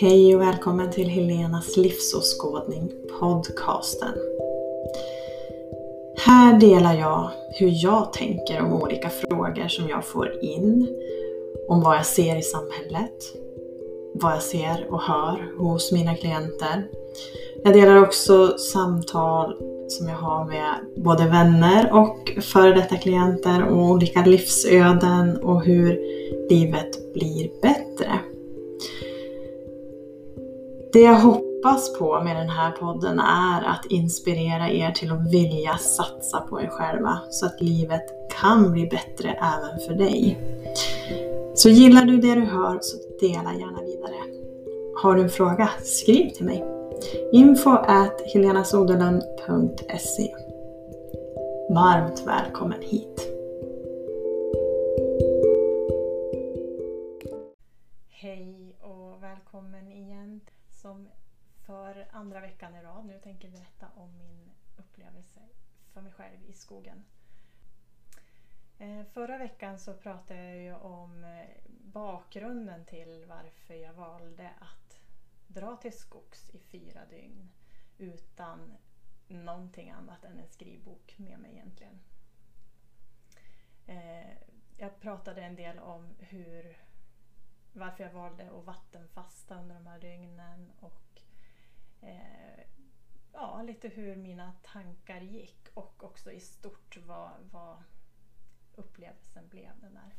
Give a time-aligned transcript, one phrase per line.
[0.00, 4.14] Hej och välkommen till Helenas livsåskådning podcasten.
[6.16, 10.88] Här delar jag hur jag tänker om olika frågor som jag får in.
[11.68, 13.14] Om vad jag ser i samhället,
[14.14, 16.88] vad jag ser och hör hos mina klienter.
[17.64, 19.56] Jag delar också samtal
[19.88, 25.98] som jag har med både vänner och före detta klienter Om olika livsöden och hur
[26.50, 27.79] livet blir bättre.
[30.92, 35.78] Det jag hoppas på med den här podden är att inspirera er till att vilja
[35.78, 38.04] satsa på er själva så att livet
[38.40, 40.38] kan bli bättre även för dig.
[41.54, 44.14] Så gillar du det du hör så dela gärna vidare.
[45.02, 45.70] Har du en fråga?
[45.82, 46.64] Skriv till mig.
[47.32, 50.34] Info at helenasoderlund.se
[51.70, 53.39] Varmt välkommen hit!
[62.20, 65.40] Andra veckan i rad nu tänker berätta om min upplevelse
[65.92, 67.04] för mig själv i skogen.
[68.78, 75.00] Eh, förra veckan så pratade jag ju om eh, bakgrunden till varför jag valde att
[75.46, 77.50] dra till skogs i fyra dygn
[77.98, 78.76] utan
[79.28, 82.00] någonting annat än en skrivbok med mig egentligen.
[83.86, 84.30] Eh,
[84.76, 86.78] jag pratade en del om hur,
[87.72, 91.22] varför jag valde att vattenfasta under de här dygnen och
[92.02, 92.64] eh,
[93.32, 97.82] ja, lite hur mina tankar gick och också i stort vad, vad
[98.74, 100.14] upplevelsen blev den där,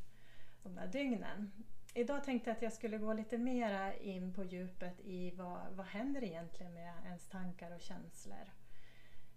[0.64, 1.52] de där dygnen.
[1.94, 5.86] Idag tänkte jag att jag skulle gå lite mera in på djupet i vad, vad
[5.86, 8.52] händer egentligen med ens tankar och känslor.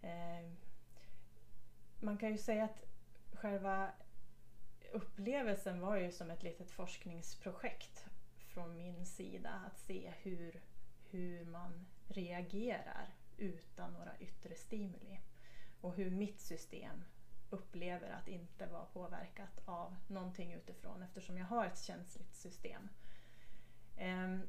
[0.03, 0.51] Eh,
[2.01, 2.85] man kan ju säga att
[3.33, 3.93] själva
[4.93, 9.51] upplevelsen var ju som ett litet forskningsprojekt från min sida.
[9.67, 10.61] Att se hur,
[11.11, 15.21] hur man reagerar utan några yttre stimuli.
[15.81, 17.05] Och hur mitt system
[17.51, 22.89] upplever att inte vara påverkat av någonting utifrån eftersom jag har ett känsligt system.
[23.97, 24.49] Ehm,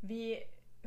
[0.00, 0.42] vi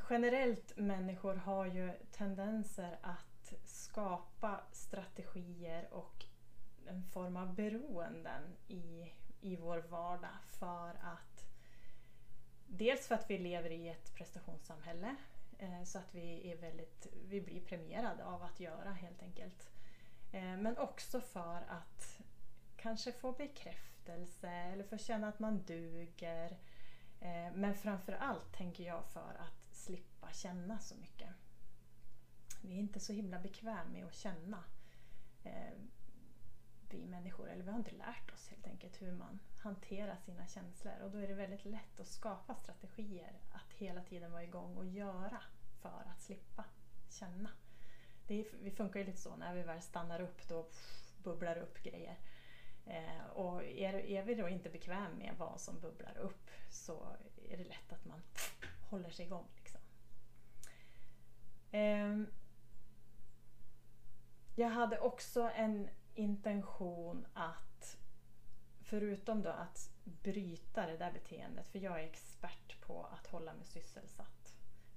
[0.09, 6.25] generellt människor har ju tendenser att skapa strategier och
[6.87, 9.11] en form av beroenden i,
[9.41, 11.28] i vår vardag för att
[12.71, 15.15] Dels för att vi lever i ett prestationssamhälle
[15.57, 19.69] eh, så att vi, är väldigt, vi blir premierade av att göra helt enkelt.
[20.31, 22.19] Eh, men också för att
[22.77, 26.57] kanske få bekräftelse eller få känna att man duger.
[27.19, 31.29] Eh, men framför allt tänker jag för att slippa känna så mycket.
[32.61, 34.63] Vi är inte så himla bekväma med att känna
[36.89, 41.01] vi människor, eller vi har inte lärt oss helt enkelt hur man hanterar sina känslor
[41.03, 44.85] och då är det väldigt lätt att skapa strategier att hela tiden vara igång och
[44.85, 45.41] göra
[45.81, 46.65] för att slippa
[47.09, 47.49] känna
[48.29, 50.67] det, vi funkar ju lite så, när vi väl stannar upp då
[51.23, 52.17] bubblar det upp grejer.
[52.85, 57.07] Eh, och är, är vi då inte bekväm med vad som bubblar upp så
[57.49, 58.21] är det lätt att man
[58.89, 59.45] håller sig igång.
[59.55, 59.81] Liksom.
[61.71, 62.17] Eh,
[64.55, 65.89] jag hade också en
[66.19, 67.97] intention att
[68.81, 73.65] förutom då att bryta det där beteendet, för jag är expert på att hålla mig
[73.65, 74.39] sysselsatt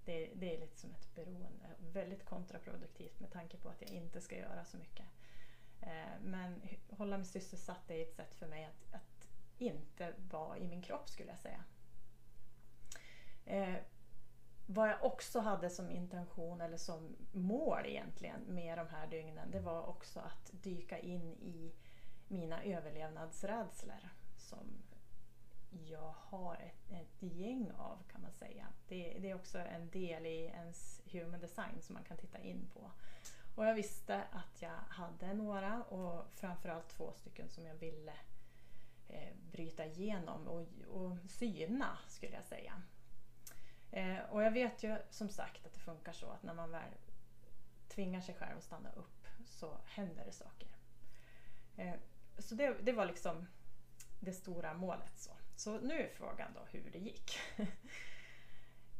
[0.04, 1.66] det, det är lite som ett beroende.
[1.92, 5.06] Väldigt kontraproduktivt med tanke på att jag inte ska göra så mycket.
[5.80, 9.28] Eh, men hålla mig sysselsatt är ett sätt för mig att, att
[9.58, 11.64] inte vara i min kropp skulle jag säga.
[13.44, 13.76] Eh,
[14.74, 19.60] vad jag också hade som intention eller som mål egentligen med de här dygnen det
[19.60, 21.72] var också att dyka in i
[22.28, 24.82] mina överlevnadsrädslor som
[25.70, 28.66] jag har ett, ett gäng av kan man säga.
[28.88, 32.70] Det, det, är också en del i ens human design som man kan titta in
[32.74, 32.90] på.
[33.56, 38.14] Och jag visste att jag hade några och framförallt två stycken som jag ville
[39.08, 42.82] eh, bryta igenom och, och syna skulle jag säga.
[43.92, 46.92] Eh, och jag vet ju som sagt att det funkar så att när man väl
[47.88, 50.68] tvingar sig själv att stanna upp så händer det saker.
[51.76, 51.94] Eh,
[52.38, 53.46] så det, det var liksom
[54.20, 55.18] det stora målet.
[55.18, 55.30] så.
[55.56, 57.38] Så nu är frågan då hur det gick.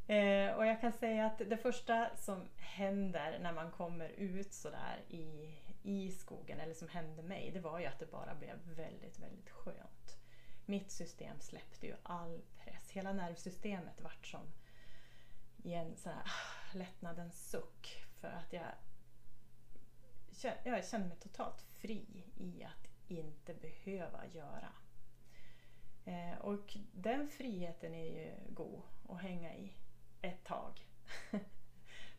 [0.06, 5.04] eh, och jag kan säga att det första som händer när man kommer ut sådär
[5.08, 9.18] i, i skogen, eller som hände mig, det var ju att det bara blev väldigt,
[9.18, 10.18] väldigt skönt.
[10.66, 12.90] Mitt system släppte ju all press.
[12.90, 14.52] Hela nervsystemet vart som
[15.62, 16.32] i en sån här
[16.72, 18.72] lättnadens suck för att jag,
[20.64, 24.72] jag kände mig totalt fri i att inte behöva göra
[26.04, 29.72] Eh, och den friheten är ju god att hänga i
[30.22, 30.86] ett tag.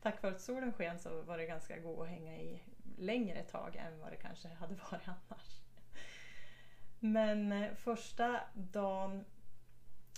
[0.02, 2.64] Tack vare att solen sken så var det ganska god att hänga i
[2.98, 5.60] längre tag än vad det kanske hade varit annars.
[7.00, 9.26] Men eh, första dagen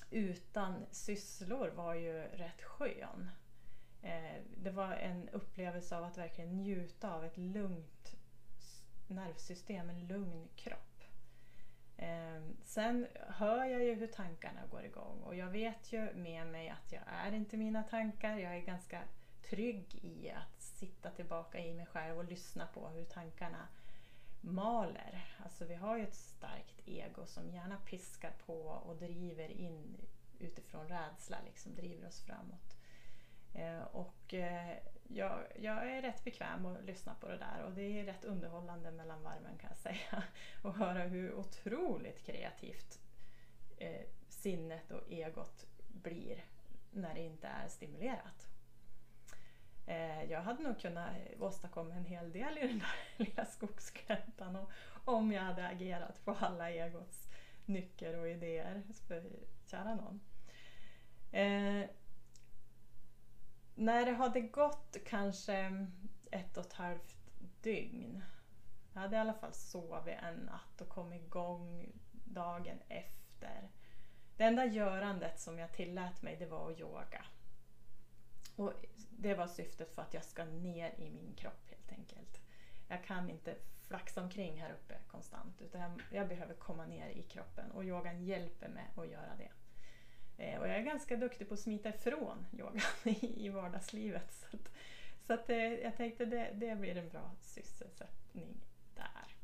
[0.10, 3.30] utan sysslor var ju rätt skön.
[4.02, 8.16] Eh, det var en upplevelse av att verkligen njuta av ett lugnt
[9.08, 11.04] nervsystem, en lugn kropp.
[11.98, 16.70] Eh, sen hör jag ju hur tankarna går igång och jag vet ju med mig
[16.70, 18.38] att jag är inte mina tankar.
[18.38, 19.02] Jag är ganska
[19.50, 23.68] trygg i att sitta tillbaka i mig själv och lyssna på hur tankarna
[24.46, 25.36] maler.
[25.44, 29.98] Alltså vi har ju ett starkt ego som gärna piskar på och driver in
[30.40, 32.78] utifrån rädsla, liksom driver oss framåt.
[33.54, 34.78] Eh, och eh,
[35.08, 38.92] jag, jag, är rätt bekväm att lyssna på det där och det är rätt underhållande
[38.92, 40.24] mellan varven kan jag säga.
[40.62, 43.00] Och höra hur otroligt kreativt
[43.78, 46.46] eh, sinnet och egot blir
[46.92, 48.48] när det inte är stimulerat.
[49.88, 51.10] Eh, jag hade nog kunnat
[51.40, 52.96] åstadkomma en hel del i den där
[53.26, 53.46] lilla
[54.46, 54.68] skogsgläntan
[55.06, 57.28] om jag hade agerat på alla egots
[57.66, 58.84] nycker och idéer.
[59.08, 59.24] För
[59.66, 60.22] kära någon.
[61.32, 61.90] Eh,
[63.76, 65.88] när det hade gått kanske
[66.32, 67.18] ett och ett halvt
[67.62, 68.24] dygn.
[68.94, 73.70] Jag hade i alla fall sovit en natt och kom igång dagen efter.
[74.38, 77.26] Det enda görandet som jag tillät mig det var att yoga.
[78.56, 78.74] Och
[79.10, 82.45] det var syftet för att jag ska ner i min kropp helt enkelt.
[82.88, 83.56] Jag kan inte
[83.88, 88.26] flaxa omkring här uppe konstant utan jag, jag behöver komma ner i kroppen och yogan
[88.26, 89.52] hjälper mig att göra det.
[90.38, 92.82] Eh, och jag är ganska duktig på att smita ifrån yogan
[93.22, 94.34] i, vardagslivet.
[94.34, 94.72] Så att,
[95.28, 98.62] så att eh, jag tänkte det, det blir en bra sysselsättning
[98.96, 99.36] där.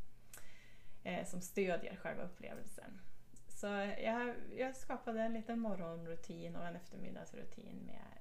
[1.03, 3.01] Eh, som stödjer själva upplevelsen.
[3.47, 3.67] Så
[4.03, 8.17] jag, jag skapade en liten morgonrutin och en eftermiddagsrutin med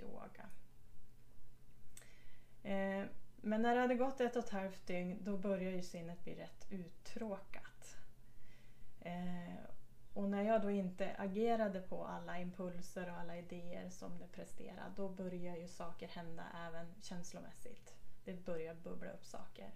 [0.00, 0.48] yoga.
[2.62, 3.06] Eh,
[3.44, 6.34] men när det hade gått ett och ett halvt dygn då började ju sinnet bli
[6.34, 7.96] rätt uttråkat.
[9.00, 9.64] Eh,
[10.14, 14.92] och när jag då inte agerade på alla impulser och alla idéer som det presterade
[14.96, 17.94] då börjar ju saker hända även känslomässigt.
[18.24, 19.70] Det börjar bubbla upp saker.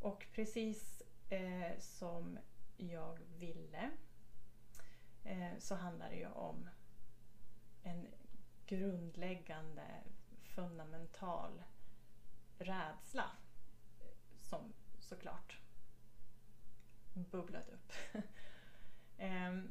[0.00, 2.38] Och precis eh, som
[2.76, 3.90] jag ville
[5.24, 6.68] eh, så handlar det ju om
[7.82, 8.06] en
[8.66, 9.86] grundläggande
[10.42, 11.62] fundamental
[12.62, 13.30] rädsla
[14.36, 15.58] som såklart
[17.14, 17.92] bubblat upp.
[19.18, 19.70] Ehm,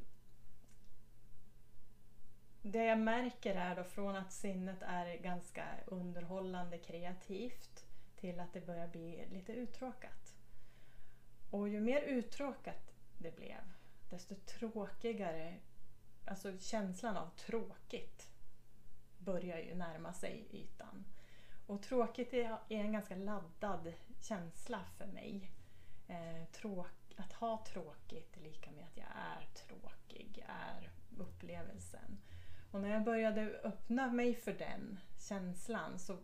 [2.62, 7.86] det jag märker är då från att sinnet är ganska underhållande kreativt
[8.16, 10.36] till att det börjar bli lite uttråkat.
[11.50, 13.60] Och ju mer uttråkat det blev
[14.10, 15.58] desto tråkigare,
[16.24, 18.28] alltså känslan av tråkigt
[19.18, 21.04] börjar ju närma sig ytan.
[21.72, 25.50] Och tråkigt är en ganska laddad känsla för mig.
[26.08, 32.18] Eh, tråk, att ha tråkigt är lika med att jag är tråkig, är upplevelsen.
[32.70, 36.18] Och när jag började öppna mig för den känslan så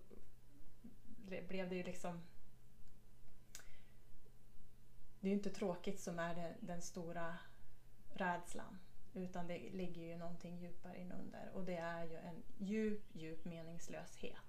[1.48, 2.20] blev det ju liksom...
[5.20, 7.38] Det är ju inte tråkigt som är den, den stora
[8.14, 8.78] rädslan.
[9.14, 14.47] Utan det ligger ju någonting djupare inunder och det är ju en djup, djup meningslöshet.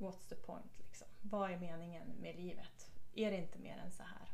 [0.00, 1.08] What's the point liksom?
[1.22, 2.90] Vad är meningen med livet?
[3.14, 4.28] Är det inte mer än så här?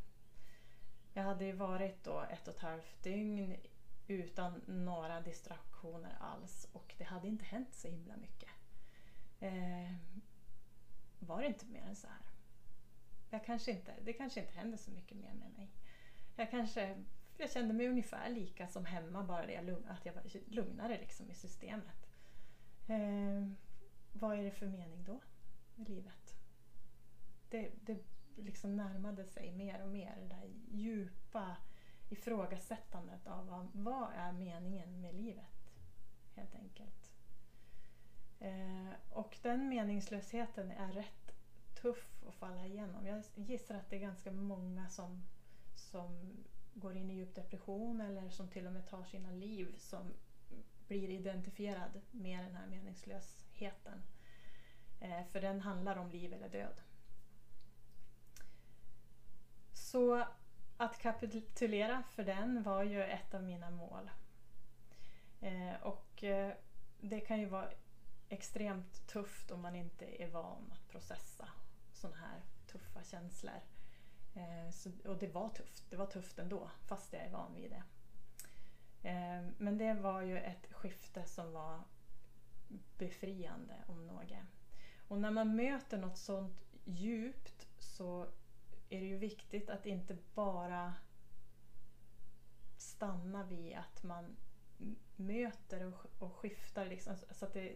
[1.13, 3.57] Jag hade ju varit då ett och ett halvt dygn
[4.07, 8.51] utan några distraktioner alls och det hade inte hänt så himla mycket.
[9.41, 9.93] Eh,
[11.19, 12.27] var det inte mer än så här?
[13.31, 15.71] Jag kanske inte, det kanske inte hände så mycket mer med mig.
[16.37, 17.05] Jag kanske
[17.39, 19.59] jag kände mig ungefär lika som hemma, bara det
[19.89, 22.09] att jag var lugnare liksom i systemet.
[22.89, 23.49] Eh,
[24.13, 25.21] vad är det för mening då
[25.77, 26.37] med livet?
[27.49, 27.99] Det, det
[28.37, 31.57] liksom närmade sig mer och mer det där djupa
[32.09, 35.73] ifrågasättandet av vad, vad är meningen med livet,
[36.35, 37.13] helt enkelt.
[38.41, 41.33] Eh, och den meningslösheten är rätt
[41.83, 43.07] tuff att falla igenom.
[43.07, 45.23] Jag gissar att det är ganska många som,
[45.75, 46.37] som
[46.75, 50.13] går in i djup depression eller som till och med tar sina liv som
[50.89, 54.03] blir identifierad med den här meningslösheten.
[55.07, 56.81] Eh, för den handlar om liv eller död.
[59.73, 60.27] Så
[60.77, 64.11] att kapitulera för den var ju ett av mina mål.
[65.41, 66.55] Eh, och eh,
[67.01, 67.71] det kan ju vara
[68.29, 71.49] extremt tufft om man inte är van att processa
[71.93, 73.61] sådana här tuffa känslor.
[74.73, 75.91] Så, och det var tufft.
[75.91, 77.83] Det var tufft ändå, fast jag är van vid det.
[79.59, 81.81] Men det var ju ett skifte som var
[82.99, 84.33] befriande om något.
[85.09, 88.27] Och när man möter något sånt djupt så
[88.89, 90.95] är det ju viktigt att inte bara
[92.77, 94.37] stanna vid att man
[95.17, 97.73] möter och, och skiftar liksom, så att det,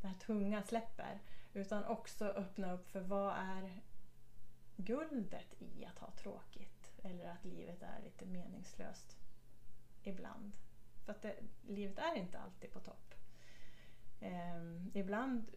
[0.00, 1.20] den här tunga släpper.
[1.52, 3.82] Utan också öppna upp för vad är
[4.76, 6.92] guldet i att ha tråkigt?
[7.02, 9.16] Eller att livet är lite meningslöst
[10.02, 10.52] ibland.
[11.04, 11.36] För att det,
[11.66, 13.14] livet är inte alltid på topp.
[14.20, 15.50] Ehm, ibland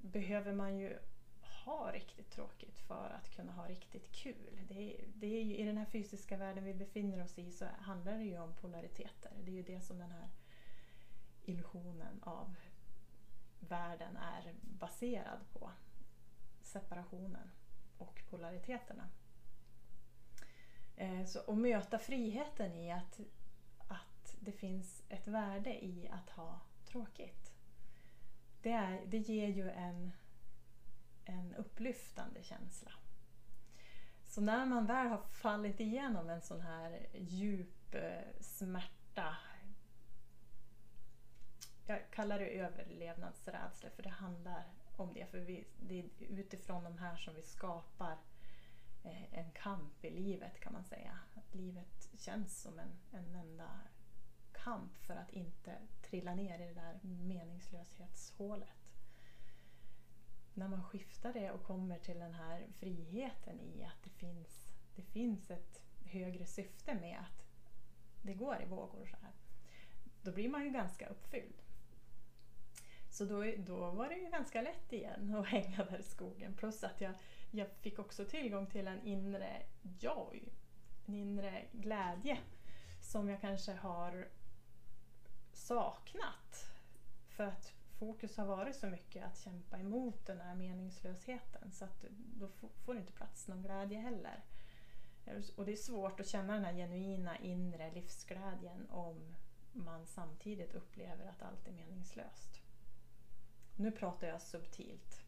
[0.00, 0.98] behöver man ju
[1.64, 4.58] ha riktigt tråkigt för att kunna ha riktigt kul.
[4.68, 7.64] Det är, det är ju, I den här fysiska världen vi befinner oss i så
[7.78, 9.32] handlar det ju om polariteter.
[9.44, 10.28] Det är ju det som den här
[11.42, 12.54] illusionen av
[13.60, 15.70] världen är baserad på.
[16.62, 17.50] Separationen
[17.98, 19.08] och polariteterna.
[20.96, 23.20] Eh, så att möta friheten i att,
[23.88, 27.49] att det finns ett värde i att ha tråkigt.
[28.62, 30.12] Det, är, det ger ju en,
[31.24, 32.92] en upplyftande känsla.
[34.26, 39.36] Så när man väl har fallit igenom en sån här djup eh, smärta
[41.90, 44.64] jag kallar det överlevnadsrädsla för det handlar
[44.96, 45.26] om det.
[45.26, 48.16] För vi, det är utifrån de här som vi skapar
[49.04, 51.18] eh, en kamp i livet kan man säga.
[51.34, 53.70] Att livet känns som en, en enda
[54.64, 58.68] kamp för att inte trilla ner i det där meningslöshetshålet.
[60.54, 65.02] När man skiftar det och kommer till den här friheten i att det finns, det
[65.02, 67.46] finns ett högre syfte med att
[68.22, 69.32] det går i vågor så här.
[70.22, 71.62] Då blir man ju ganska uppfylld.
[73.10, 76.54] Så då, då var det ju ganska lätt igen att hänga där i skogen.
[76.54, 77.14] Plus att jag,
[77.50, 79.62] jag fick också tillgång till en inre
[79.98, 80.48] joy,
[81.06, 82.38] en inre glädje
[83.00, 84.28] som jag kanske har
[85.60, 86.70] saknat.
[87.28, 92.04] För att fokus har varit så mycket att kämpa emot den här meningslösheten så att
[92.12, 92.48] då
[92.84, 94.44] får det inte plats någon glädje heller.
[95.56, 99.36] Och det är svårt att känna den här genuina inre livsglädjen om
[99.72, 102.62] man samtidigt upplever att allt är meningslöst.
[103.76, 105.24] Nu pratar jag subtilt.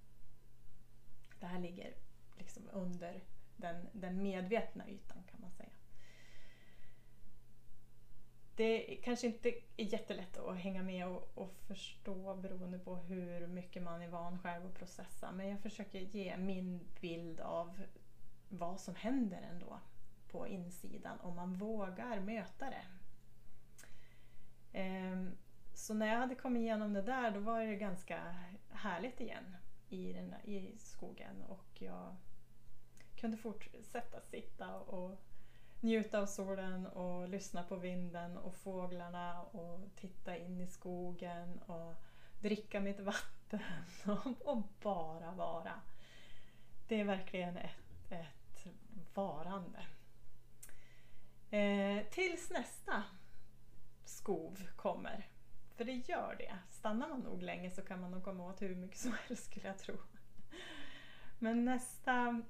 [1.41, 1.95] Det här ligger
[2.39, 3.25] liksom under
[3.57, 5.82] den, den medvetna ytan kan man säga.
[8.57, 13.83] Det kanske inte är jättelätt att hänga med och, och, förstå beroende på hur mycket
[13.83, 15.33] man är van själv att processa.
[15.33, 17.83] Men jag försöker ge min bild av
[18.49, 19.81] vad som händer ändå
[20.29, 22.85] på insidan om man vågar möta det.
[24.73, 25.37] Ehm,
[25.75, 28.37] så när jag hade kommit igenom det där då var det ganska
[28.71, 29.57] härligt igen
[29.89, 32.17] i, den i skogen och jag
[33.17, 35.19] kunde fortsätta sitta och
[35.83, 41.95] njuta av solen och lyssna på vinden och fåglarna och titta in i skogen och
[42.41, 43.61] dricka mitt vatten
[44.07, 45.81] och, och bara vara.
[46.89, 48.67] Det är verkligen ett, ett
[49.15, 49.87] varande.
[51.51, 53.03] Eh, tills nästa
[54.05, 55.29] skov kommer.
[55.75, 56.59] För det gör det.
[56.69, 59.67] Stannar man nog länge så kan man nog komma åt hur mycket som helst skulle
[59.67, 59.97] jag tro.
[61.39, 62.43] Men nästa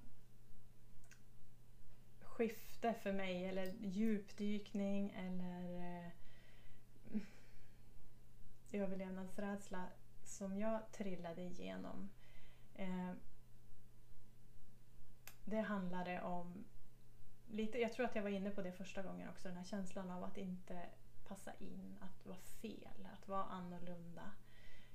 [2.23, 6.11] skift skifte för mig, eller djupdykning eller eh,
[8.73, 9.87] överlevnadsrädsla
[10.25, 12.11] som jag trillade igenom.
[12.75, 13.13] Eh,
[15.45, 16.65] det handlade om,
[17.51, 20.11] lite, jag tror att jag var inne på det första gången också, den här känslan
[20.11, 20.87] av att inte
[21.29, 24.31] passa in, att vara fel, att vara annorlunda.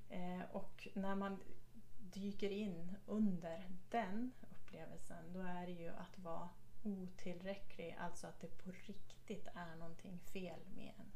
[0.09, 1.39] Eh, och när man
[2.13, 6.49] dyker in under den upplevelsen då är det ju att vara
[6.87, 11.11] otillräcklig, alltså att det på riktigt är någonting fel med en.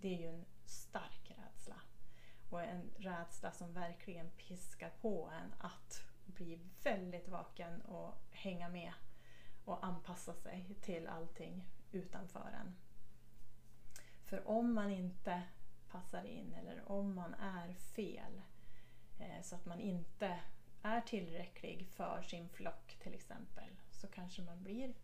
[0.00, 1.80] Det är ju en stark rädsla.
[2.50, 8.92] Och en rädsla som verkligen piskar på en att bli väldigt vaken och hänga med
[9.64, 12.76] och anpassa sig till allting utanför en.
[14.24, 15.42] För om man inte
[15.90, 18.42] passar in eller om man är fel
[19.18, 20.40] eh, så att man inte
[20.82, 23.68] är tillräcklig för sin flock till exempel
[24.00, 24.94] så kanske man blir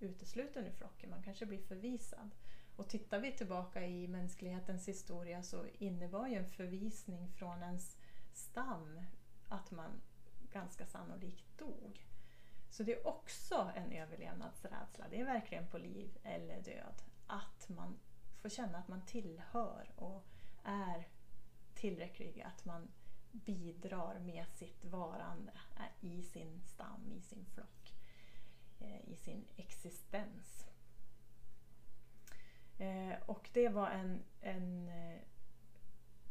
[0.00, 2.30] utesluten ur flocken, man kanske blir förvisad.
[2.76, 7.96] Och tittar vi tillbaka i mänsklighetens historia så innebar ju en förvisning från ens
[8.32, 9.00] stam
[9.48, 10.00] att man
[10.52, 12.06] ganska sannolikt dog.
[12.70, 15.06] Så det är också en överlevnadsrädsla.
[15.10, 17.02] Det är verkligen på liv eller död.
[17.26, 17.98] Att man
[18.42, 20.26] får känna att man tillhör och
[20.64, 21.08] är
[21.74, 22.88] tillräcklig, att man
[23.32, 25.52] bidrar med sitt varande
[26.00, 27.94] i sin stam, i sin flock,
[28.84, 30.66] Eh, i sin existens.
[32.78, 35.20] Eh, och det var en, en eh,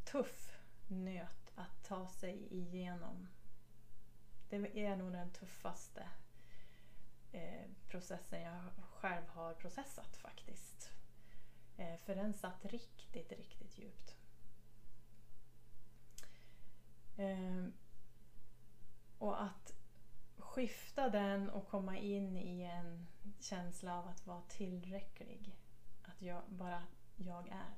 [0.03, 0.57] tuff
[0.87, 3.27] nöt att ta sig igenom.
[4.49, 6.09] Det är nog den tuffaste
[7.87, 10.91] processen jag själv har processat faktiskt.
[11.75, 14.17] För den satt riktigt, riktigt djupt.
[19.17, 19.73] Och att
[20.53, 23.07] skifta den och komma in i en
[23.39, 25.55] känsla av att vara tillräcklig.
[26.03, 26.83] Att jag, bara
[27.15, 27.75] jag är.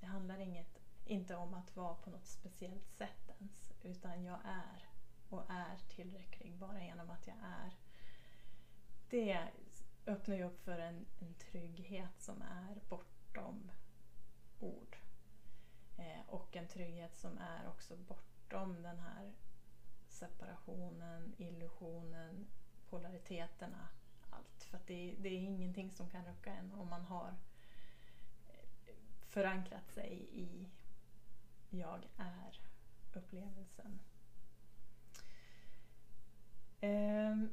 [0.00, 3.72] Det handlar inget, inte om att vara på något speciellt sätt ens.
[3.82, 4.88] Utan jag är
[5.28, 7.76] och är tillräcklig bara genom att jag är.
[9.10, 9.48] Det
[10.06, 13.70] öppnar ju upp för en, en trygghet som är bortom
[14.60, 14.96] ord.
[15.98, 19.32] Eh, och en trygghet som är också bortom den här
[20.18, 22.46] separationen, illusionen,
[22.90, 23.88] polariteterna.
[24.30, 24.64] Allt.
[24.64, 27.34] För det, det, är ingenting som kan rucka en om man har
[28.48, 30.68] eh, förankrat sig i
[31.70, 33.98] jag är-upplevelsen.
[36.80, 37.50] Um, ehm,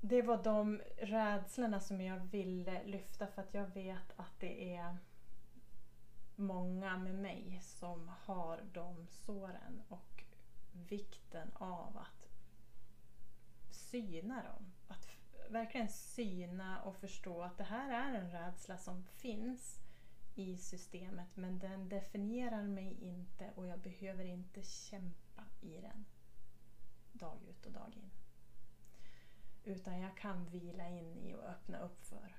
[0.00, 4.96] det var de rädslorna som jag ville lyfta för att jag vet att det är
[6.36, 10.24] många med mig som har de såren och
[10.88, 12.28] vikten av att
[13.70, 14.72] syna dem.
[14.88, 15.08] Att
[15.50, 19.80] verkligen syna och förstå att det här är en rädsla som finns
[20.34, 26.04] i systemet men den definierar mig inte och jag behöver inte kämpa i den
[27.12, 28.10] dag ut och dag in.
[29.64, 32.36] Utan jag kan vila in i och öppna upp för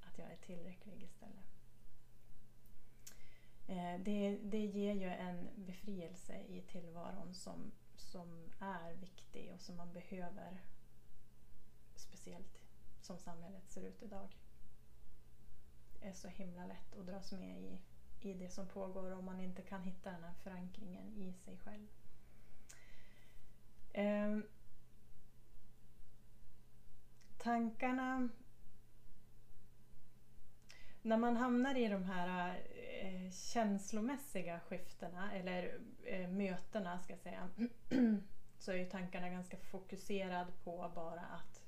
[0.00, 1.52] att jag är tillräcklig istället.
[3.66, 7.72] Eh, det, det ger ju en befrielse i tillvaron som,
[8.02, 10.60] som är viktig och som man behöver.
[11.96, 12.62] Speciellt
[13.00, 14.36] som samhället ser ut idag.
[15.92, 17.78] Det är så himla lätt att dras med i,
[18.20, 21.88] i det som pågår om man inte kan hitta den här förankringen i sig själv.
[23.92, 24.38] Eh,
[27.38, 28.28] tankarna...
[31.04, 32.66] När man hamnar i de här
[33.02, 37.48] eh, känslomässiga skiftena, eller eh, mötena ska jag säga,
[38.58, 41.62] så är ju tankarna ganska fokuserad på bara att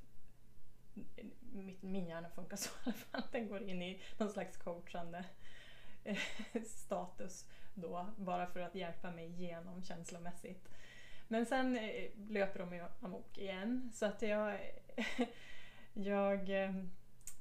[1.53, 3.23] mitt, min hjärna funkar så i alla fall.
[3.33, 5.25] Den går in i någon slags coachande
[6.05, 6.19] eh,
[6.65, 10.69] status då, bara för att hjälpa mig igenom känslomässigt.
[11.29, 13.91] Men sen eh, löper de ju amok igen.
[13.95, 14.61] Så att jag,
[15.93, 16.75] jag eh,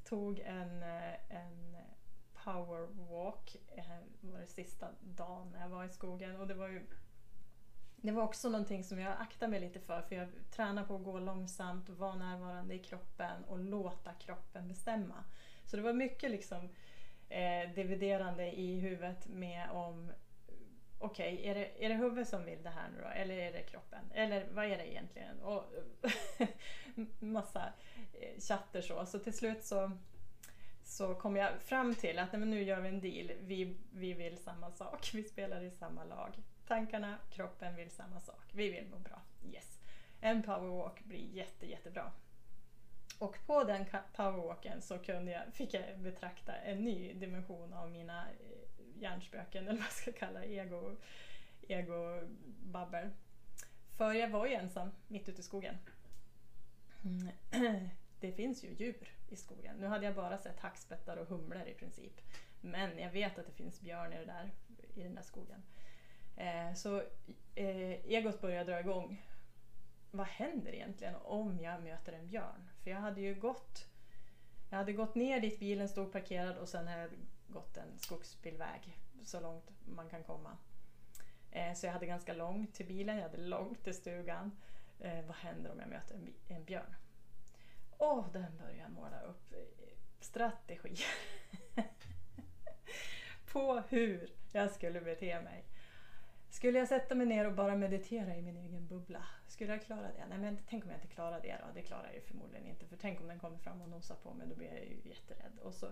[0.04, 1.73] tog en, eh, en
[2.44, 3.86] powerwalk eh,
[4.22, 6.36] var det sista dagen när jag var i skogen.
[6.36, 6.86] Och det var ju
[7.96, 11.04] det var också någonting som jag aktade mig lite för för jag tränar på att
[11.04, 15.24] gå långsamt, vara närvarande i kroppen och låta kroppen bestämma.
[15.66, 16.70] Så det var mycket liksom
[17.30, 20.12] eh, dividerande i huvudet med om
[21.00, 23.08] okej, okay, är, det, är det huvudet som vill det här nu då?
[23.08, 24.12] Eller är det kroppen?
[24.14, 25.42] Eller vad är det egentligen?
[25.42, 25.64] Och
[27.20, 27.74] massa
[28.14, 29.06] eh, chatter så.
[29.06, 29.92] Så till slut så,
[30.94, 33.32] så kom jag fram till att nej, men nu gör vi en deal.
[33.42, 35.10] Vi, vi vill samma sak.
[35.14, 36.38] Vi spelar i samma lag.
[36.68, 38.52] Tankarna, kroppen vill samma sak.
[38.52, 39.22] Vi vill må bra.
[39.54, 39.80] Yes.
[40.22, 42.12] En powerwalk blir jätte, jättebra.
[43.20, 48.28] Och på den powerwalken så kunde jag, fick jag betrakta en ny dimension av mina
[48.30, 50.96] eh, hjärnspöken eller vad jag ska kalla ego,
[51.62, 52.20] ego
[52.64, 53.10] babbel.
[53.98, 55.78] För jag var ju ensam mitt ute i skogen.
[57.04, 57.90] Mm.
[58.24, 59.76] Det finns ju djur i skogen.
[59.78, 62.22] Nu hade jag bara sett hackspettar och humlor i princip.
[62.62, 64.52] Men jag vet att det finns björn i, det där,
[64.96, 65.64] i den där skogen.
[66.36, 66.98] Eh, så
[67.56, 69.26] eh, egot började dra igång.
[70.12, 72.70] Vad händer egentligen om jag möter en björn?
[72.84, 73.88] För jag hade ju gått
[74.70, 77.12] jag hade gått ner dit bilen stod parkerad och sen hade jag
[77.48, 80.58] gått en skogsbilväg så långt man kan komma.
[81.52, 84.52] Eh, så jag hade ganska långt till bilen, jag hade långt till stugan.
[85.00, 86.96] Eh, vad händer om jag möter en, en björn?
[87.98, 89.60] Och den börjar måla upp eh,
[90.20, 91.08] strategier
[93.52, 95.66] på hur jag skulle bete mig.
[96.50, 99.26] Skulle jag sätta mig ner och bara meditera i min egen bubbla?
[99.48, 100.26] Skulle jag klara det?
[100.30, 101.66] Nej men tänk om jag inte klarar det då?
[101.74, 102.86] Det klarar jag ju förmodligen inte.
[102.86, 105.60] För tänk om den kommer fram och nosar på mig, då blir jag ju jätterädd.
[105.62, 105.88] Och så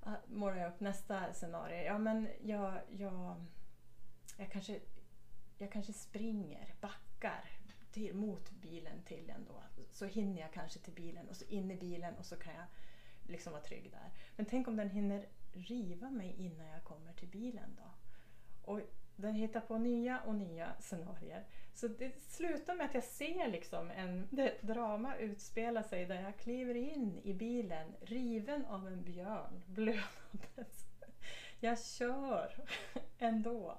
[0.00, 1.82] ah, målar jag upp nästa scenario.
[1.82, 3.44] Ja men jag, jag,
[4.36, 4.80] jag, kanske,
[5.58, 7.50] jag kanske springer, backar
[7.92, 9.62] till, mot bilen till den då.
[9.92, 12.64] Så hinner jag kanske till bilen och så in i bilen och så kan jag
[13.26, 14.10] liksom vara trygg där.
[14.36, 17.90] Men tänk om den hinner riva mig innan jag kommer till bilen då?
[18.72, 18.80] Och
[19.16, 21.44] den hittar på nya och nya scenarier.
[21.74, 24.28] Så det slutar med att jag ser liksom en
[24.60, 30.86] drama utspela sig där jag kliver in i bilen riven av en björn blödandes.
[31.60, 32.64] Jag kör
[33.18, 33.78] ändå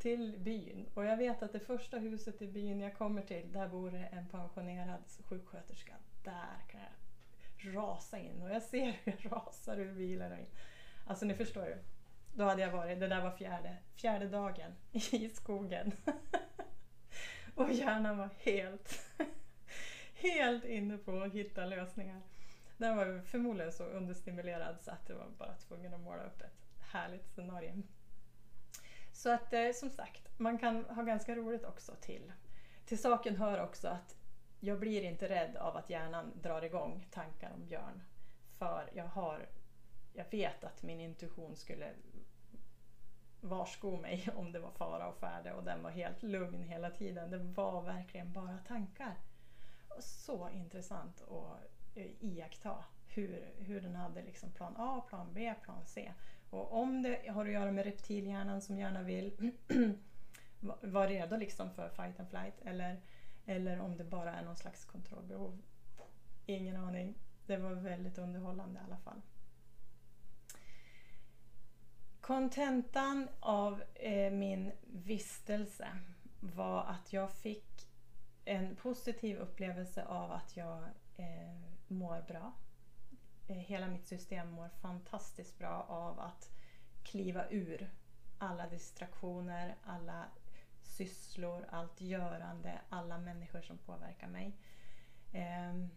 [0.00, 3.68] till byn och jag vet att det första huset i byn jag kommer till, där
[3.68, 5.92] bor det en pensionerad sjuksköterska.
[6.24, 10.46] Där kan jag rasa in och jag ser hur jag rasar ur bilen.
[11.06, 11.76] Alltså ni förstår ju.
[12.34, 15.92] Då hade jag varit, det där var fjärde, fjärde dagen i skogen.
[17.54, 19.00] och hjärnan var helt,
[20.14, 22.20] helt inne på att hitta lösningar.
[22.76, 26.86] Den var förmodligen så understimulerad så att det var bara tvungen att måla upp ett
[26.92, 27.82] härligt scenario.
[29.20, 32.32] Så att eh, som sagt, man kan ha ganska roligt också till.
[32.84, 34.16] Till saken hör också att
[34.60, 38.02] jag blir inte rädd av att hjärnan drar igång tankar om björn.
[38.58, 39.46] För jag har
[40.12, 41.92] jag vet att min intuition skulle
[43.40, 47.30] varsko mig om det var fara och färde och den var helt lugn hela tiden.
[47.30, 49.14] Det var verkligen bara tankar.
[49.88, 51.58] Och så intressant att
[51.94, 56.12] eh, iaktta hur, hur den hade liksom plan A, plan B, plan C.
[56.50, 59.52] Och om det har att göra med reptilhjärnan som gärna vill
[60.80, 63.00] vara redo liksom för fight and flight eller,
[63.46, 65.62] eller om det bara är någon slags kontrollbehov.
[66.46, 67.14] Ingen aning.
[67.46, 69.20] Det var väldigt underhållande i alla fall.
[72.20, 75.88] Kontentan av eh, min vistelse
[76.40, 77.88] var att jag fick
[78.44, 80.82] en positiv upplevelse av att jag
[81.16, 81.56] eh,
[81.88, 82.52] mår bra.
[83.50, 86.50] Eh, hela mitt system mår fantastiskt bra av att
[87.02, 87.90] kliva ur
[88.38, 90.24] alla distraktioner, alla
[90.82, 94.56] sysslor, allt görande, alla människor som påverkar mig.
[95.32, 95.90] Ehm,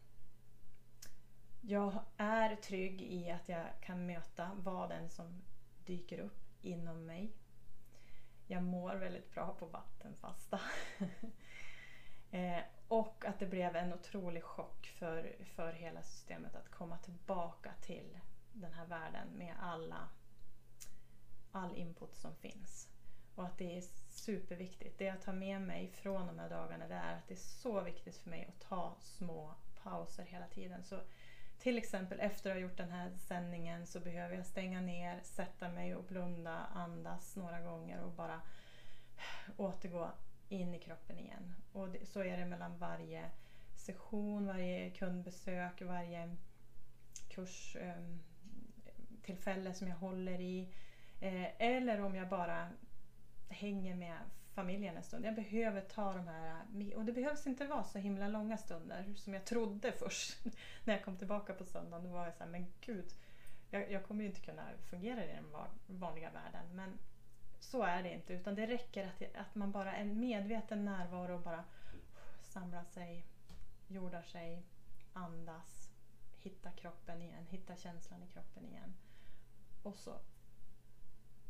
[1.62, 5.42] jag är trygg i att jag kan möta vad den som
[5.86, 7.32] dyker upp inom mig.
[8.48, 10.60] Jag mår väldigt bra på vattenfasta.
[12.34, 17.74] eh, och att det blev en otrolig chock för, för hela systemet att komma tillbaka
[17.82, 18.20] till
[18.54, 20.10] den här världen med alla,
[21.52, 22.90] all input som finns.
[23.36, 24.98] Och att det är superviktigt.
[24.98, 27.82] Det jag tar med mig från de här dagarna det är att det är så
[27.82, 30.84] viktigt för mig att ta små pauser hela tiden.
[30.84, 31.00] Så
[31.60, 35.70] till exempel efter att ha gjort den här sändningen så behöver jag stänga ner, sätta
[35.70, 38.42] mig och blunda, andas några gånger och bara
[39.58, 40.12] återgå
[40.54, 41.56] in i kroppen igen.
[41.72, 43.30] Och det, så är det mellan varje
[43.76, 46.36] session, varje kundbesök, varje
[47.30, 48.00] kurstillfälle
[49.62, 50.74] ehm, eh, som jag håller i.
[51.20, 52.70] Eh, eller om jag bara
[53.50, 54.18] hänger med
[54.54, 55.26] familjen en stund.
[55.26, 59.14] Jag behöver ta de här, eh, och det behövs inte vara så himla långa stunder
[59.16, 60.46] som jag trodde först
[60.84, 62.04] när jag kom tillbaka på söndagen.
[62.04, 63.06] Då var jag såhär, men gud,
[63.70, 65.46] jag, jag, kommer ju inte kunna fungera i den
[66.00, 66.76] vanliga världen.
[66.76, 66.98] Men
[67.64, 71.42] så är det inte, utan det räcker att, att man bara är medveten närvaro och
[71.42, 71.64] bara
[72.42, 73.26] samlar sig,
[73.88, 74.64] jordar sig,
[75.14, 75.90] andas,
[76.40, 78.94] hitta kroppen igen, hitta känslan i kroppen igen.
[79.84, 80.20] Och så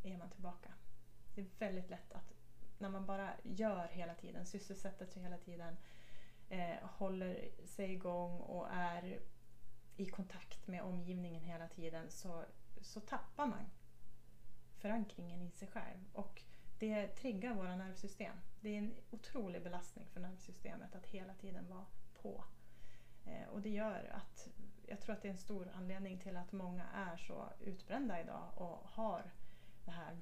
[0.03, 0.73] är man tillbaka.
[1.35, 2.33] Det är väldigt lätt att
[2.77, 5.77] när man bara gör hela tiden, sysselsätter sig hela tiden,
[6.49, 9.19] eh, håller sig igång och är
[9.97, 12.45] i kontakt med omgivningen hela tiden så,
[12.81, 13.69] så tappar man
[14.83, 15.99] förankringen i sig själv.
[16.13, 16.41] Och
[16.79, 18.35] det triggar våra nervsystem.
[18.61, 21.85] Det är en otrolig belastning för nervsystemet att hela tiden vara
[22.21, 22.43] på.
[23.25, 24.47] Eh, och det gör att
[24.87, 28.51] jag tror att det är en stor anledning till att många är så utbrända idag
[28.55, 29.31] och har
[29.85, 30.19] det här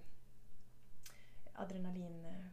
[1.54, 2.46] adrenalin eh,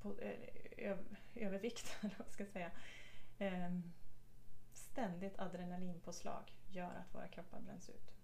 [0.00, 0.98] på, eh,
[1.34, 2.70] övervikt, eller vad ska jag säga.
[3.38, 3.92] Ehm,
[4.72, 8.14] ständigt adrenalinpåslag gör att våra kroppar bränns ut.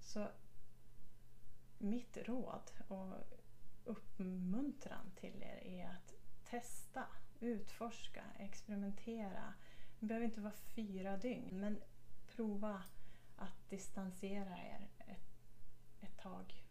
[0.00, 0.28] Så
[1.82, 3.16] mitt råd och
[3.84, 6.14] uppmuntran till er är att
[6.44, 7.04] testa,
[7.40, 9.54] utforska, experimentera.
[9.98, 11.78] Det behöver inte vara fyra dygn, men
[12.36, 12.82] prova
[13.36, 15.34] att distansera er ett,
[16.00, 16.64] ett tag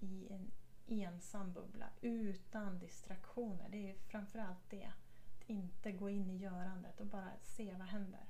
[0.00, 0.50] i en
[0.86, 3.68] ensam bubbla utan distraktioner.
[3.68, 4.84] Det är framförallt det.
[4.84, 8.24] Att inte gå in i görandet och bara se vad händer.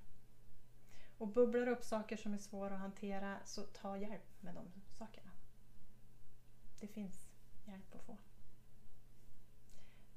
[1.18, 4.66] Och bubblar upp saker som är svåra att hantera så ta hjälp med de
[4.98, 5.27] sakerna.
[6.80, 7.32] Det finns
[7.66, 8.16] hjälp att få.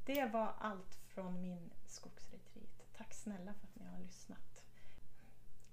[0.06, 2.86] Det var allt från min skogsretreat.
[2.97, 4.63] Tack snälla för att ni har lyssnat.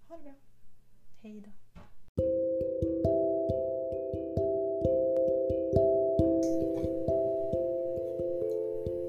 [0.09, 0.33] Ha det bra.
[1.22, 1.51] Hej då.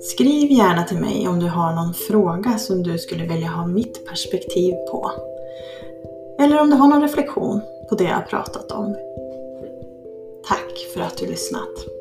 [0.01, 4.07] Skriv gärna till mig om du har någon fråga som du skulle vilja ha mitt
[4.07, 5.11] perspektiv på.
[6.39, 9.08] Eller om du har någon reflektion på det jag pratat om.
[10.49, 11.98] Tack för att du lyssnat.